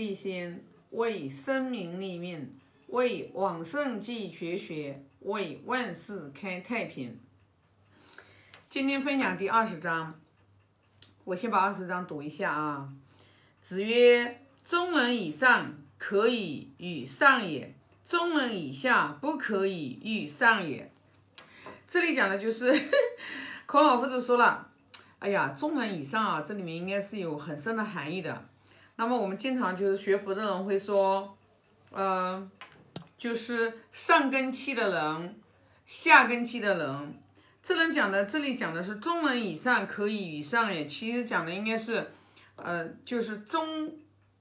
[0.00, 7.20] 立心，为生民立命，为往圣继绝学，为万世开太平。
[8.70, 10.18] 今天分享第二十章，
[11.24, 12.94] 我先把二十章读一下啊。
[13.60, 20.90] 子曰：“中人以上，可以与上也；中人以下，不可以与上也。”
[21.86, 22.74] 这里讲的就是
[23.66, 24.70] 孔老夫子说了。
[25.18, 28.48] 哎呀，中人以上啊，这里面应该是有很深的含义的。
[29.00, 31.34] 那么我们经常就是学佛的人会说，
[31.92, 32.50] 嗯，
[33.16, 35.40] 就是上根器的人，
[35.86, 37.18] 下根器的人。
[37.62, 42.10] 这人讲的，这里讲的是中人以上可以与上也，其实讲的应该是，
[42.56, 43.90] 呃，就是中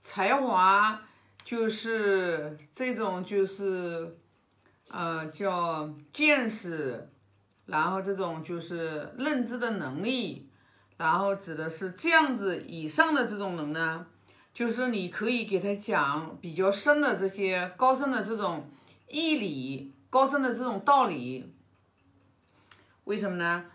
[0.00, 1.02] 才华，
[1.44, 4.16] 就是这种就是，
[4.88, 7.06] 呃，叫见识，
[7.66, 10.48] 然后这种就是认知的能力。
[10.96, 14.06] 然后指的是这样子以上的这种人呢，
[14.56, 18.66] 就是你可以给他讲比较深的这些高深的这种
[19.06, 21.52] 义理、高深的这种道理。
[23.04, 23.66] 为什么呢？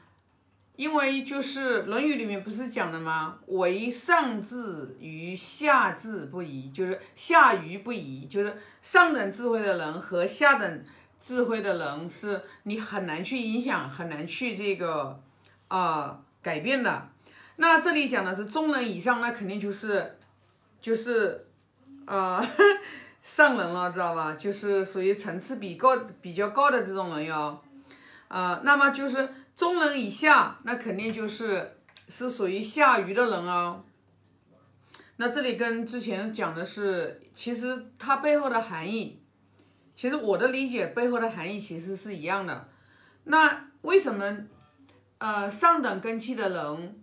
[0.78, 3.38] 因为就是《论语》里面不是讲的吗？
[3.46, 10.84] 为上智与下智不移，就是下愚不移，就是上等智慧的人和下等
[11.20, 15.22] 智慧的人是你很难去影响、很难去这个
[15.68, 17.08] 啊改变的。
[17.58, 20.18] 那这里讲的是中人以上，那肯定就是，
[20.82, 21.46] 就是，
[22.06, 22.44] 呃，
[23.22, 24.34] 上人了，知道吧？
[24.34, 27.62] 就是属于层次比高、比较高的这种人哟。
[28.28, 33.84] 呃，那么就是中人以下，那肯定就是是属于下愚的人哦。
[35.18, 39.22] 那这里跟之前讲的是，其实它背后的含义，
[39.94, 42.68] 其实我的理解背后的含义其实是一样的。
[43.26, 44.36] 那为什么，
[45.20, 46.98] 呃，上等根器的人？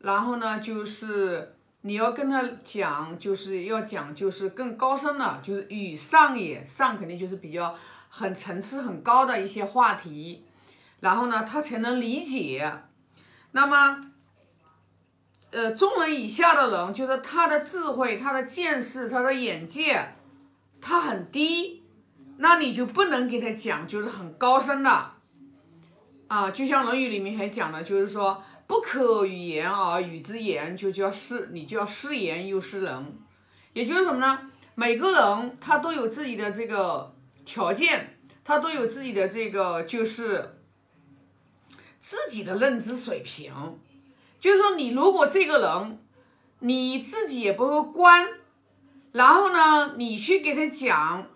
[0.00, 7.74] 然后呢，就是你要跟他讲，就是要讲，就是更高深的，就是与上也上，肯定就是比较
[8.10, 10.44] 很层次很高的一些话题，
[11.00, 12.70] 然后呢，他才能理解。
[13.52, 13.98] 那么，
[15.52, 20.16] 呃，中人以下的人，就是他的智慧、他的见识、他的眼界，
[20.82, 21.82] 他很低，
[22.36, 25.12] 那你就不能给他讲，就是很高深的。
[26.28, 28.44] 啊，就像《论语》里面还讲的，就是说。
[28.70, 33.18] 不可与言而语之言，就叫失，你就要失言又失人。
[33.72, 34.48] 也就是什么呢？
[34.76, 37.12] 每个人他都有自己的这个
[37.44, 40.54] 条件，他都有自己的这个就是
[41.98, 43.52] 自己的认知水平。
[44.38, 45.98] 就是说，你如果这个人
[46.60, 48.28] 你自己也不会观，
[49.10, 51.26] 然后呢，你去给他讲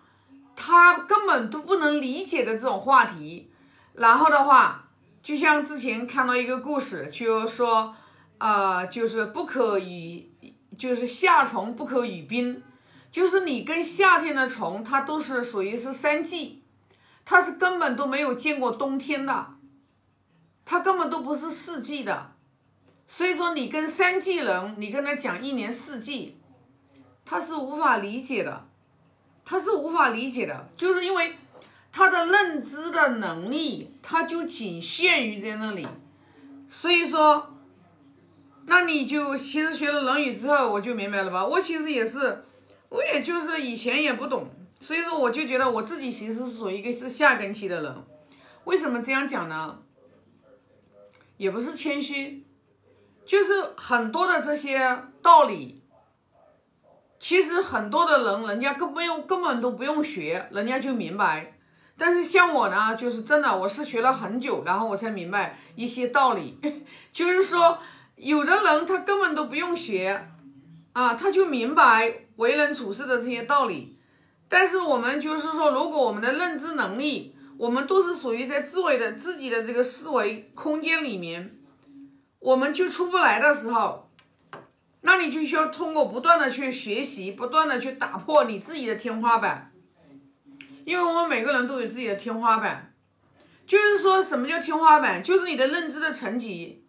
[0.55, 3.51] 他根本都不能理解的这种话题，
[3.95, 4.83] 然后的话。
[5.25, 7.95] 就像之前看到一个故事，就说，
[8.37, 10.29] 呃，就是不可与，
[10.77, 12.61] 就是夏虫不可语冰，
[13.11, 16.61] 就是你跟夏天的虫，它都是属于是三季，
[17.25, 19.47] 它是根本都没有见过冬天的，
[20.63, 22.33] 它根本都不是四季的，
[23.07, 26.37] 所以说你跟三季人，你跟他讲一年四季，
[27.25, 28.67] 他是无法理解的，
[29.43, 31.35] 他是无法理解的，就是因为。
[31.97, 35.87] 他的认知的能力，他就仅限于在那里，
[36.67, 37.55] 所以说，
[38.65, 41.45] 那你就其实学了《论语》之后，我就明白了吧？
[41.45, 42.43] 我其实也是，
[42.89, 44.49] 我也就是以前也不懂，
[44.81, 47.95] 所以说我就觉得我自己其实是属于一个是下根期的人。
[48.65, 49.79] 为什么这样讲呢？
[51.37, 52.45] 也不是谦虚，
[53.25, 55.81] 就是很多的这些道理，
[57.21, 61.53] 其实很多的人，人家根本用根本都不用学，人家就明白。
[61.97, 66.59] 但是像我呢，就是真的，我是学了很久，然后我才明白一些道理。
[67.13, 67.79] 就是说，
[68.15, 70.27] 有的人他根本都不用学，
[70.93, 73.97] 啊，他就明白为人处事的这些道理。
[74.49, 81.57] 但是我们就是说，如果我们的认知能力，我们都是属于在自维的自己的这个思维空间里面，
[82.39, 84.11] 我们就出不来的时候，
[85.01, 89.71] 那你就需要通过不断的去学习，不断的去打破你自己的天花板。
[90.85, 92.93] 因为我们每个人都有自己的天花板，
[93.65, 95.21] 就是说什么叫天花板？
[95.21, 96.85] 就是你的认知的层级，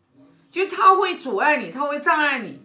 [0.50, 2.60] 就它会阻碍你，它会障碍你。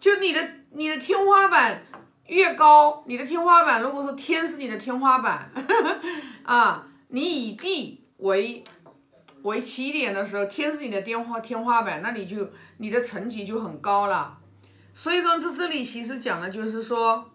[0.00, 0.40] 就你的
[0.72, 1.80] 你的天花板
[2.26, 5.48] 越高，你的天花板如果说天是你的天花板，
[6.42, 8.64] 啊，你以地为
[9.42, 14.36] 为起点的时候，天是你的天花天花板，那你就你的层级就很高了。
[14.94, 17.30] 所以说这这里其实讲的就是说。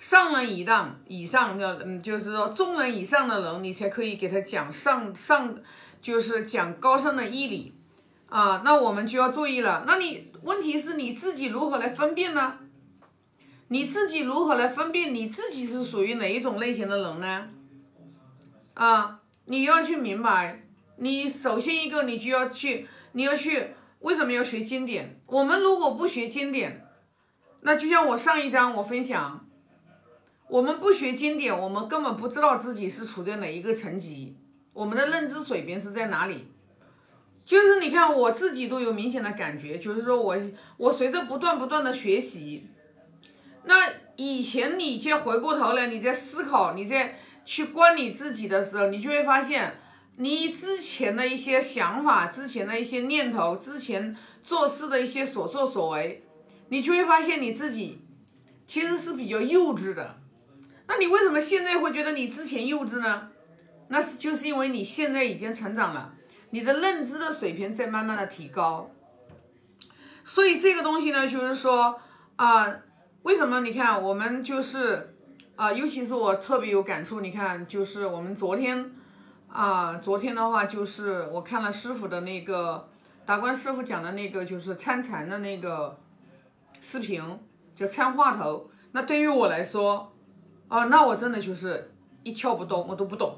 [0.00, 5.54] 上人以上以上的，嗯，就是说中人以上的人，你才可以给他讲上上，
[6.00, 7.74] 就是讲高深的义理
[8.30, 8.62] 啊。
[8.64, 9.84] 那我们就要注意了。
[9.86, 12.54] 那你问题是你自己如何来分辨呢？
[13.68, 17.48] 你自己如何来分辨你自己是属于哪一种类型的人呢？
[18.72, 20.62] 啊，你要去明白，
[20.96, 25.20] 你首先一个你就要去，你要去，为什么要学经典？
[25.26, 26.88] 我们如果不学经典，
[27.60, 29.46] 那就像我上一章我分享，
[30.50, 34.36] 我们不学经典，我们根本不知道自己是处在哪一个层级，
[34.72, 36.48] 我们的认知水平是在哪里。
[37.44, 40.36] 就是你看我自己都有明显的感觉，就是说我
[40.76, 42.66] 我随着不断不断的学习，
[43.64, 49.78] 那以前你再回过头来，你在思考，你在去观你自己的时候，你就会发现，
[50.16, 56.24] 你之前的一些想法、之前的一些念头、之前做事的一些所作所为，
[56.70, 58.00] 你就会发现你自己
[58.66, 60.16] 其实是比较幼稚的。
[60.90, 63.30] 那你为什么现在会觉得你之前幼稚呢？
[63.86, 66.12] 那是就是因为你现在已经成长了。
[66.50, 68.90] 你的认知的水平在慢慢的提高，
[70.24, 71.96] 所以这个东西呢，就是说
[72.34, 72.66] 啊，
[73.22, 75.14] 为什么你看我们就是
[75.54, 78.92] 啊，尤其是我特别有感触，你看就是我们昨天
[79.46, 82.88] 啊，昨天的话就是我看了师傅的那个
[83.24, 85.96] 达观师傅讲的那个就是参禅的那个
[86.80, 87.22] 视频，
[87.76, 88.68] 就参话头。
[88.90, 90.12] 那对于我来说，
[90.70, 93.36] 哦，那我真的就是一窍不通，我都不懂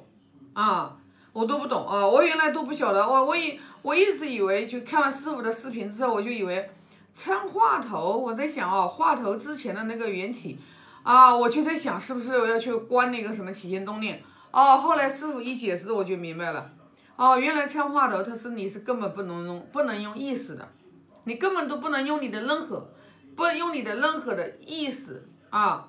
[0.53, 0.97] 啊。
[1.35, 2.07] 我都不懂啊！
[2.07, 6.71] 我原来都不晓得，我我以我一直以为，就看了师傅的视频之后，我就以为
[7.15, 8.19] 参话头。
[8.19, 10.59] 我在想哦，话头之前的那个缘起
[11.03, 14.77] 啊，我就在想是不是我要去关那个什么起心动念哦。
[14.77, 16.71] 后来师傅一解释，我就明白了
[17.17, 20.69] 哦，原来参话头，它是你是根本不能用，不能用意识的，
[21.25, 22.91] 你根本都不能用你的任何，
[23.35, 25.89] 不用你的任何的意识啊。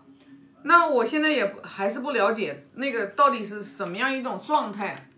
[0.63, 5.09] 那我现在也还是不了解那个到底是什么样一种状态。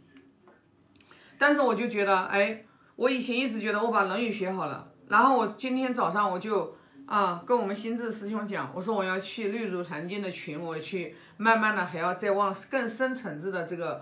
[1.37, 2.63] 但是我就觉得，哎，
[2.95, 6.75] 我以前一直觉得我把《论语》学好了，然后我今天早上我就
[7.05, 14.01] 啊跟我们心智师兄讲，我说我要去绿竹团建的群，我去慢慢的还要再往更深层次的这个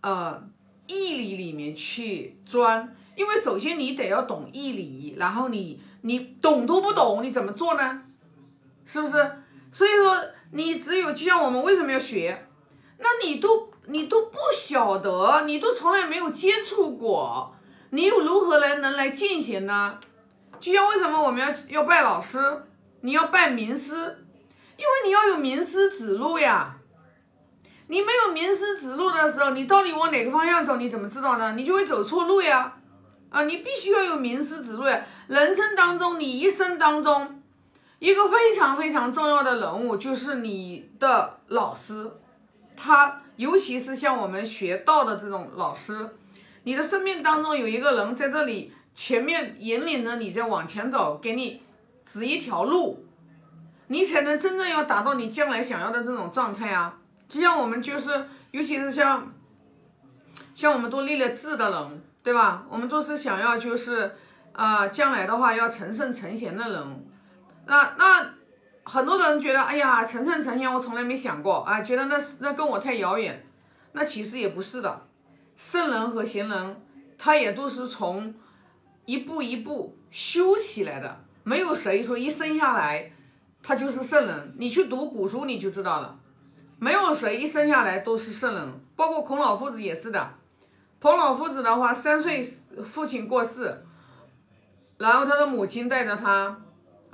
[0.00, 0.42] 呃
[0.86, 8.02] 义理里面去钻，因为首先你得要懂义理，然后你你懂都不懂，你怎么做呢？
[8.86, 9.12] 是不是？
[9.70, 10.16] 所以说
[10.54, 12.48] 你只有就像我们为什么要学，
[12.98, 13.72] 那你都。
[13.86, 17.54] 你都不晓得，你都从来没有接触过，
[17.90, 19.98] 你又如何来能来进行呢？
[20.58, 22.38] 就像为什么我们要要拜老师，
[23.02, 23.92] 你要拜名师，
[24.78, 26.76] 因为你要有名师指路呀。
[27.88, 30.76] 你没有名师指路的时候，你到底往哪个方向走？
[30.76, 31.52] 你怎么知道呢？
[31.52, 32.72] 你就会走错路呀。
[33.28, 34.98] 啊，你必须要有名师指路呀。
[35.26, 37.42] 人生当中，你一生当中
[37.98, 42.10] 一个非常非常重要的人物就是你的老师，
[42.76, 43.20] 他。
[43.36, 46.08] 尤其是像我们学道的这种老师，
[46.62, 51.60] 你的生命当中有一个人在这里前面引领着你在往前走，给你
[52.06, 53.04] 指一条路，
[53.88, 56.96] 你才能真正要达到你将来想要的这种状态啊！
[57.28, 58.12] 就像我们就是，
[58.52, 59.34] 尤其是像
[60.54, 62.64] 像我们都立了志的人，对吧？
[62.70, 64.14] 我们都是想要就是
[64.52, 67.06] 啊，将来的话要成圣成贤的人，
[67.66, 68.34] 那那。
[68.86, 73.42] 很多人觉得，哎呀，成圣成仙，我从来没想过啊，觉得那是那跟我太遥远。
[73.92, 75.06] 那其实也不是的，
[75.56, 76.82] 圣人和贤人，
[77.16, 78.34] 他也都是从
[79.06, 81.24] 一步一步修起来的。
[81.44, 83.10] 没有谁说一生下来
[83.62, 84.54] 他就是圣人。
[84.58, 86.18] 你去读古书你就知道了，
[86.78, 88.80] 没有谁一生下来都是圣人。
[88.94, 90.34] 包括孔老夫子也是的。
[91.00, 92.46] 孔老夫子的话，三岁
[92.84, 93.82] 父亲过世，
[94.98, 96.60] 然后他的母亲带着他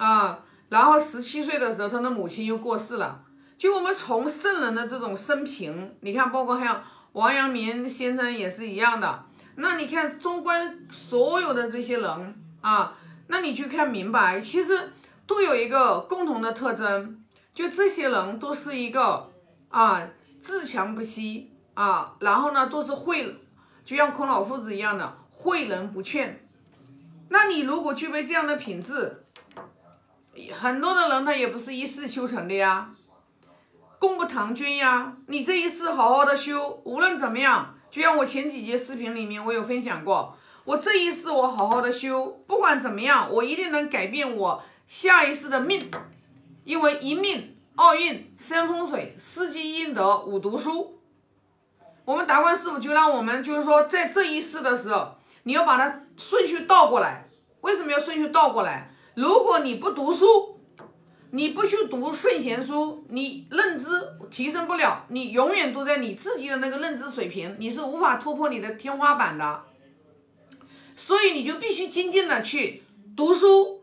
[0.05, 0.39] 啊。
[0.69, 3.23] 然后十七岁的时候，他的母亲又过世了。
[3.59, 9.25] 就我们从圣人的这种生平，你看，包括像王阳明先生也是一样的。
[9.57, 14.93] 那你看，纵观所有的这些人啊，那你去看明白，其实
[15.27, 19.31] 都有一个共同的特征，就这些人都是一个
[19.69, 20.01] 啊
[20.41, 23.37] 自强不息啊，然后呢都是会，
[23.85, 26.31] 就像孔老夫子一样的诲人不倦。
[27.29, 29.25] 那你如果具备这样的品质，
[30.53, 32.91] 很多的人他也不是一世修成的呀，
[33.99, 35.17] 功不唐捐呀。
[35.27, 45.91] 你这一世好好的修，无论怎么样，就像我前几节视频里面我有分享过，我这一世我好好的修，不管怎么样，我一定能改变我下一世的命。
[46.65, 51.01] 因为一命二运三风水四积阴德五读书，
[52.05, 57.27] 我们达观师傅就让我们就是说，在这一世的时候，你要把它顺序倒过来。
[57.63, 58.91] 为什么要顺序倒过来？
[59.15, 60.61] 如果你不读书，
[61.33, 63.87] 你不去读圣贤书，你认知
[64.31, 69.65] 提升不了，你永远都在你自己的那个认知水平，你是无法突破你的天花板的。
[70.97, 72.83] 所以你就必须精进的去
[73.17, 73.83] 读书，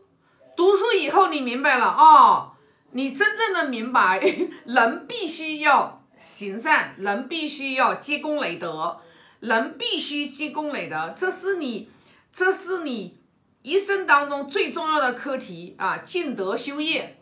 [0.56, 2.52] 读书以后你明白了哦，
[2.92, 4.20] 你真正的明白，
[4.64, 9.00] 人必须要行善，人必须要积功累德，
[9.40, 11.90] 人必须积功累德，这是你，
[12.32, 13.17] 这是你
[13.62, 15.98] 一生当中最重要的课题啊！
[15.98, 17.18] 尽德修业。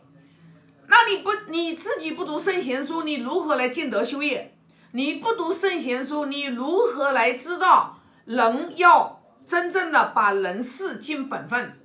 [0.87, 4.55] 那你不你自己不读圣贤书，你如何来尽德修业？
[4.91, 11.77] 你不读圣贤书，你如何来知道人要真正的把人事尽本分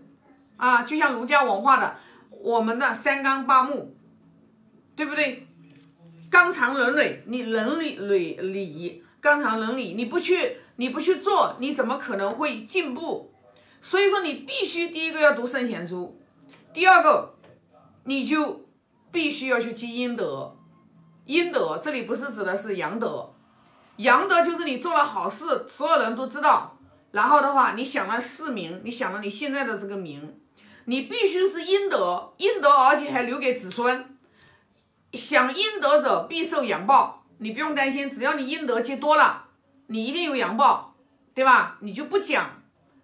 [0.56, 0.82] 啊？
[0.82, 1.96] 就像儒家文化的。
[2.30, 3.96] 我们的三纲八目，
[4.96, 5.46] 对不对？
[6.28, 13.31] 纲常伦理，你伦理礼礼，纲常伦理，你不去，你不去做，你怎么可能会进步？
[13.82, 16.16] 所以说，你必须第一个要读圣贤书，
[16.72, 17.34] 第二个，
[18.04, 18.64] 你就
[19.10, 20.56] 必须要去积阴德。
[21.26, 23.34] 阴德这里不是指的是阳德，
[23.96, 26.78] 阳德就是你做了好事，所有人都知道，
[27.10, 30.38] 然后的话，你享了世名，你享了你现在的这个名。
[30.84, 34.16] 你必须是阴德，阴德而且还留给子孙。
[35.12, 39.46] 享阴德者必受阳报，你不用担心，只要你阴德积多了，
[39.88, 40.94] 你一定有阳报，
[41.34, 41.78] 对吧？
[41.80, 42.61] 你就不讲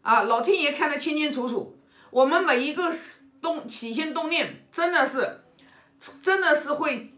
[0.08, 1.78] 啊，老天爷看得清清楚楚。
[2.08, 2.90] 我们每一个
[3.42, 5.42] 动起心动念，真的是，
[6.22, 7.12] 真的是会，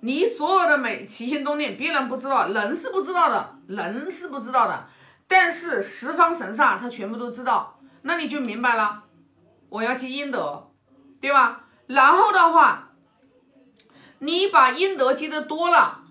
[0.00, 4.88] 你所有的每起心动念，别人不知道，人是不知道的，人是不知道的，
[5.26, 9.04] 但是十方神煞他全部都知道，那你就明白了。
[9.68, 10.70] 我要积阴德，
[11.20, 11.66] 对吧？
[11.88, 12.92] 然后的话，
[14.20, 16.04] 你把阴德积的多了，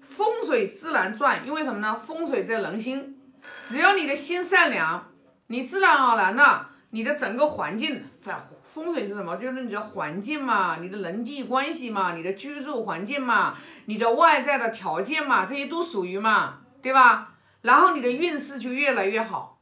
[0.00, 1.46] 风水自然转。
[1.46, 1.98] 因为什么呢？
[1.98, 3.20] 风水在人心，
[3.66, 5.12] 只要你的心善良，
[5.48, 9.36] 你自然而然的，你的整个环境，风风水是什么？
[9.36, 13.56] 就是你的环境嘛，你的人际关系嘛，你的居住环境嘛，
[13.86, 17.34] 你的外在的条件嘛，这些都属于嘛，对吧？
[17.62, 19.58] 然后你的运势就越来越好，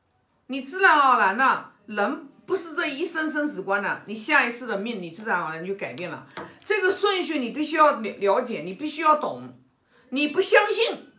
[0.47, 2.27] 你自然而然的人。
[2.47, 6.27] 不是这一生生死观的，你下一世的命，你自然而然就改变了。
[6.65, 9.55] 这个顺序你必须要了了解，你必须要懂。
[10.09, 11.13] 你不相信，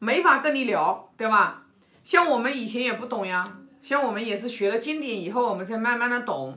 [0.00, 1.65] 没法跟你聊，对吧？
[2.06, 6.56] 像我们以前也不懂呀，像我们也是学了经典以后，我们才慢慢的懂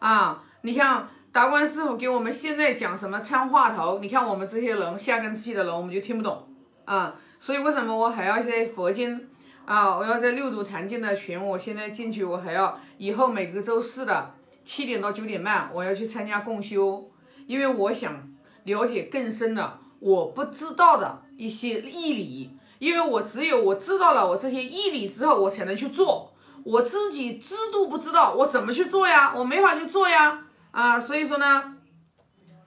[0.00, 0.42] 啊。
[0.62, 6.48] 你像达观师傅给我们现在讲什么参话头，你看我们这些人下根器的人，我们就听不懂
[6.84, 7.14] 啊。
[7.38, 9.28] 所以为什么我还要在佛经？
[9.64, 9.96] 啊！
[9.96, 17.08] 我要在六祖坛经的群，我现在进去，我还要以后每个周四的七点到九点半，我要去参加共修，
[17.46, 18.28] 因为我想
[18.64, 26.32] 了解更深的我不知道的一些义理，因为我只有我知道了我这些义理之后，我才能去做。
[26.64, 29.32] 我自己知都不知道，我怎么去做呀？
[29.34, 30.44] 我没法去做呀！
[30.70, 31.76] 啊，所以说呢，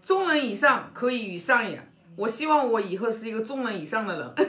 [0.01, 1.87] 中人以上可以与上也。
[2.17, 4.47] 我希望我以后是一个中人以上的人。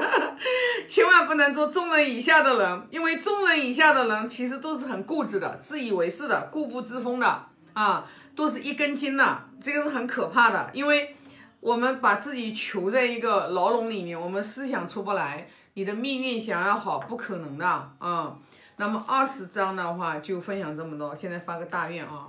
[0.88, 10.70] 千万不能做中人以下的人，因为中人以下的人其实都是很固执的、自以为是的、固步自封的啊，都是一根筋的，这个是很可怕的。
[10.72, 11.14] 因为
[11.60, 17.66] 我们把自己囚在一个牢笼里面，我们思想出不来，你的命运想要好不可能的
[17.98, 18.36] 啊。
[18.76, 22.28] 那么二十章的话就分享这么多，现在发个大愿啊，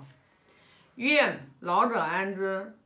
[0.96, 2.74] 愿老者安之，